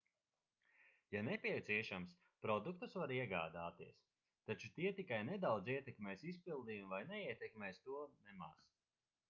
[1.15, 2.15] ja nepieciešams
[2.45, 4.01] produktus var iegādāties
[4.49, 8.69] taču tie tikai nedaudz ietekmēs izpildījumu vai neietekmēs to nemaz